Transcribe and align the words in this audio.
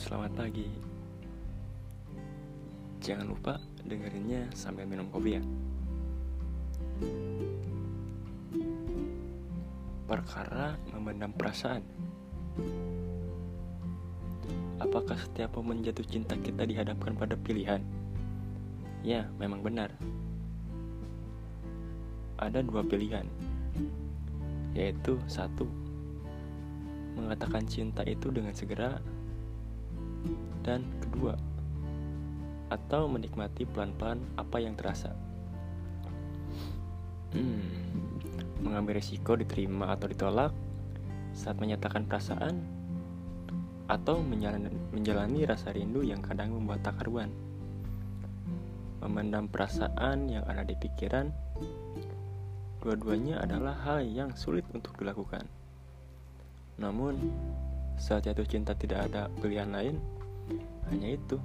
selamat 0.00 0.32
pagi. 0.32 0.64
Jangan 3.04 3.28
lupa 3.28 3.60
dengerinnya 3.84 4.48
sambil 4.56 4.88
minum 4.88 5.04
kopi 5.12 5.36
ya. 5.36 5.42
Perkara 10.08 10.80
memendam 10.96 11.36
perasaan. 11.36 11.84
Apakah 14.80 15.20
setiap 15.20 15.52
momen 15.60 15.84
jatuh 15.84 16.08
cinta 16.08 16.32
kita 16.40 16.64
dihadapkan 16.64 17.12
pada 17.12 17.36
pilihan? 17.36 17.84
Ya, 19.04 19.28
memang 19.36 19.60
benar. 19.60 19.92
Ada 22.40 22.64
dua 22.64 22.80
pilihan, 22.82 23.28
yaitu 24.74 25.20
satu, 25.28 25.68
mengatakan 27.14 27.68
cinta 27.68 28.02
itu 28.02 28.32
dengan 28.34 28.50
segera 28.56 28.98
dan 30.62 30.86
kedua, 31.02 31.34
atau 32.70 33.10
menikmati 33.10 33.68
pelan-pelan 33.68 34.22
apa 34.38 34.56
yang 34.62 34.74
terasa. 34.78 35.12
Hmm, 37.32 37.64
mengambil 38.62 39.02
risiko 39.02 39.36
diterima 39.36 39.92
atau 39.92 40.08
ditolak 40.08 40.52
saat 41.32 41.56
menyatakan 41.58 42.04
perasaan, 42.06 42.62
atau 43.90 44.22
menjalani, 44.24 44.72
menjalani 44.94 45.44
rasa 45.44 45.74
rindu 45.74 46.00
yang 46.00 46.22
kadang 46.24 46.54
membuat 46.54 46.80
tak 46.86 47.02
karuan. 47.02 47.28
Memendam 49.02 49.50
perasaan 49.50 50.30
yang 50.30 50.46
ada 50.46 50.62
di 50.62 50.78
pikiran, 50.78 51.28
dua-duanya 52.80 53.42
adalah 53.42 53.74
hal 53.82 54.06
yang 54.06 54.30
sulit 54.38 54.62
untuk 54.70 54.94
dilakukan. 54.94 55.44
Namun, 56.78 57.18
saat 57.98 58.30
jatuh 58.30 58.46
cinta 58.46 58.72
tidak 58.78 59.10
ada 59.10 59.26
pilihan 59.42 59.68
lain, 59.68 59.98
hanya 60.90 61.08
itu. 61.16 61.38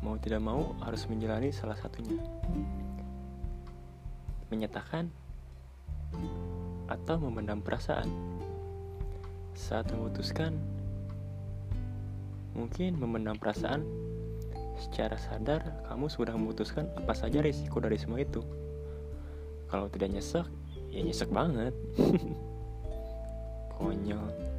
Mau 0.00 0.16
tidak 0.16 0.40
mau 0.40 0.72
harus 0.80 1.04
menjalani 1.10 1.52
salah 1.52 1.76
satunya. 1.76 2.16
Menyatakan 4.48 5.12
atau 6.90 7.16
memendam 7.22 7.62
perasaan. 7.62 8.08
Saat 9.54 9.92
memutuskan, 9.92 10.56
mungkin 12.56 12.96
memendam 12.96 13.36
perasaan 13.36 13.84
secara 14.80 15.20
sadar 15.20 15.60
kamu 15.86 16.08
sudah 16.08 16.32
memutuskan 16.32 16.88
apa 16.96 17.12
saja 17.12 17.44
risiko 17.44 17.78
dari 17.78 18.00
semua 18.00 18.24
itu. 18.24 18.40
Kalau 19.68 19.86
tidak 19.92 20.16
nyesek, 20.16 20.46
ya 20.90 21.00
nyesek 21.04 21.30
banget. 21.30 21.76
Konyol. 23.76 24.49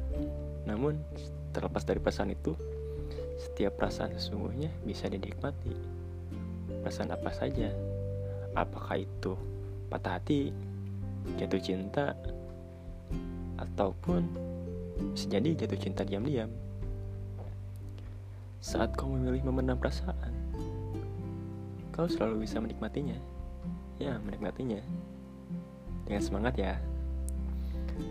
Namun, 0.66 0.98
terlepas 1.52 1.82
dari 1.84 1.98
perasaan 1.98 2.32
itu, 2.32 2.54
setiap 3.38 3.76
perasaan 3.82 4.14
sesungguhnya 4.14 4.70
bisa 4.86 5.10
dinikmati. 5.10 5.74
Perasaan 6.82 7.10
apa 7.10 7.30
saja, 7.34 7.68
apakah 8.54 9.02
itu 9.02 9.34
patah 9.90 10.18
hati, 10.18 10.54
jatuh 11.36 11.60
cinta, 11.60 12.14
ataupun 13.58 14.22
sejadi 15.14 15.64
jatuh 15.66 15.78
cinta 15.78 16.02
diam-diam. 16.06 16.50
Saat 18.62 18.94
kau 18.94 19.10
memilih 19.10 19.42
memendam 19.50 19.74
perasaan, 19.74 20.32
kau 21.90 22.06
selalu 22.06 22.46
bisa 22.46 22.62
menikmatinya. 22.62 23.18
Ya, 23.98 24.18
menikmatinya. 24.22 24.78
Dengan 26.06 26.22
semangat 26.22 26.54
ya. 26.58 26.78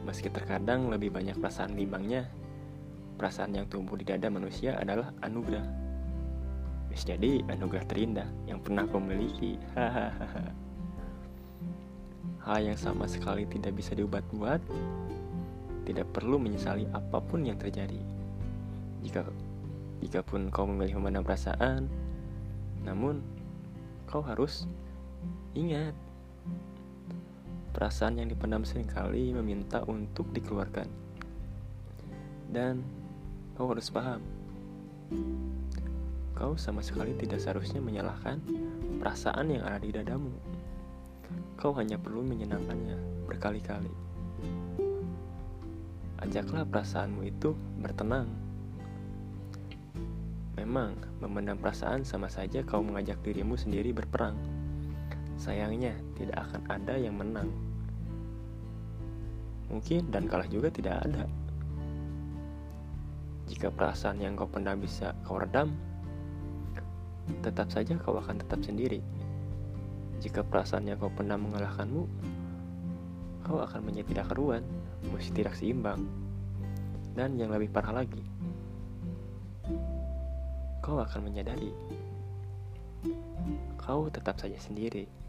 Meski 0.06 0.30
terkadang 0.34 0.90
lebih 0.90 1.14
banyak 1.14 1.38
perasaan 1.38 1.78
bimbangnya, 1.78 2.28
perasaan 3.16 3.54
yang 3.54 3.70
tumbuh 3.70 3.96
di 3.98 4.06
dada 4.06 4.28
manusia 4.34 4.78
adalah 4.78 5.14
anugerah. 5.22 5.66
Bisa 6.92 7.16
jadi 7.16 7.40
anugerah 7.48 7.86
terindah 7.88 8.28
yang 8.50 8.60
pernah 8.60 8.84
kau 8.90 9.00
miliki. 9.00 9.56
Hal 12.42 12.60
yang 12.66 12.76
sama 12.76 13.06
sekali 13.06 13.46
tidak 13.46 13.78
bisa 13.78 13.94
diubat-buat, 13.94 14.60
tidak 15.86 16.08
perlu 16.12 16.42
menyesali 16.42 16.90
apa 16.92 17.22
pun 17.22 17.46
yang 17.46 17.56
terjadi. 17.56 18.02
Jika 19.06 19.22
jika 20.02 20.26
pun 20.26 20.50
kau 20.50 20.66
memilih 20.66 20.98
memandang 20.98 21.22
perasaan, 21.22 21.86
namun 22.82 23.22
kau 24.10 24.26
harus 24.26 24.66
ingat 25.54 25.94
perasaan 27.82 28.22
yang 28.22 28.30
dipendam 28.30 28.62
sering 28.62 28.86
kali 28.86 29.34
meminta 29.34 29.82
untuk 29.90 30.30
dikeluarkan. 30.30 30.86
Dan 32.54 32.86
Kau 33.62 33.70
harus 33.70 33.94
paham, 33.94 34.26
kau 36.34 36.58
sama 36.58 36.82
sekali 36.82 37.14
tidak 37.14 37.38
seharusnya 37.38 37.78
menyalahkan 37.78 38.42
perasaan 38.98 39.54
yang 39.54 39.62
ada 39.62 39.78
di 39.78 39.94
dadamu. 39.94 40.34
Kau 41.62 41.70
hanya 41.78 42.02
perlu 42.02 42.26
menyenangkannya 42.26 43.28
berkali-kali. 43.30 43.94
Ajaklah 46.26 46.66
perasaanmu 46.66 47.22
itu 47.22 47.54
bertenang. 47.86 48.34
Memang, 50.58 50.98
memendam 51.22 51.62
perasaan 51.62 52.02
sama 52.02 52.34
saja 52.34 52.66
kau 52.66 52.82
mengajak 52.82 53.22
dirimu 53.22 53.62
sendiri 53.62 53.94
berperang. 53.94 54.42
Sayangnya, 55.38 55.94
tidak 56.18 56.50
akan 56.50 56.62
ada 56.66 56.98
yang 56.98 57.14
menang. 57.14 57.71
Mungkin 59.72 60.12
dan 60.12 60.28
kalah 60.28 60.52
juga 60.52 60.68
tidak 60.68 61.00
ada. 61.08 61.24
Jika 63.48 63.72
perasaan 63.72 64.20
yang 64.20 64.36
kau 64.36 64.48
pendam 64.48 64.80
bisa 64.80 65.16
kau 65.24 65.40
redam, 65.40 65.72
tetap 67.40 67.72
saja 67.72 67.96
kau 67.96 68.20
akan 68.20 68.44
tetap 68.44 68.60
sendiri. 68.62 69.00
Jika 70.20 70.44
perasaan 70.44 70.92
yang 70.92 71.00
kau 71.00 71.10
pendam 71.10 71.48
mengalahkanmu, 71.48 72.04
kau 73.48 73.58
akan 73.64 73.82
menjadi 73.88 74.08
tidak 74.12 74.28
keruan, 74.36 74.64
mesti 75.10 75.32
tidak 75.32 75.56
seimbang. 75.56 76.04
Dan 77.16 77.36
yang 77.40 77.52
lebih 77.52 77.72
parah 77.72 78.04
lagi, 78.04 78.24
kau 80.80 81.00
akan 81.00 81.28
menyadari 81.28 81.72
kau 83.82 84.08
tetap 84.14 84.38
saja 84.38 84.56
sendiri. 84.62 85.21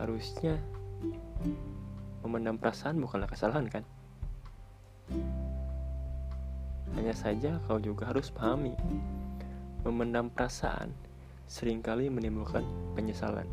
Harusnya 0.00 0.56
memendam 2.24 2.56
perasaan 2.56 2.96
bukanlah 2.96 3.28
kesalahan 3.28 3.68
kan? 3.68 3.84
Hanya 6.96 7.12
saja 7.12 7.60
kau 7.68 7.76
juga 7.76 8.08
harus 8.08 8.32
pahami, 8.32 8.72
memendam 9.84 10.32
perasaan 10.32 10.88
sering 11.44 11.84
kali 11.84 12.08
menimbulkan 12.08 12.64
penyesalan. 12.96 13.44